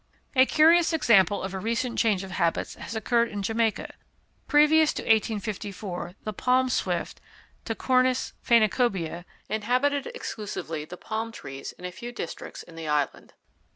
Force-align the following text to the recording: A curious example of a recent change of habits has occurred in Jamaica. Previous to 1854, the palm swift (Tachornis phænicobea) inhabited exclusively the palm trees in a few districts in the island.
A 0.35 0.47
curious 0.47 0.93
example 0.93 1.43
of 1.43 1.53
a 1.53 1.59
recent 1.59 1.99
change 1.99 2.23
of 2.23 2.31
habits 2.31 2.73
has 2.73 2.95
occurred 2.95 3.29
in 3.29 3.43
Jamaica. 3.43 3.93
Previous 4.47 4.93
to 4.93 5.03
1854, 5.03 6.15
the 6.23 6.33
palm 6.33 6.69
swift 6.69 7.21
(Tachornis 7.67 8.33
phænicobea) 8.43 9.25
inhabited 9.47 10.07
exclusively 10.15 10.85
the 10.85 10.97
palm 10.97 11.31
trees 11.31 11.73
in 11.73 11.85
a 11.85 11.91
few 11.91 12.11
districts 12.11 12.63
in 12.63 12.75
the 12.75 12.87
island. 12.87 13.33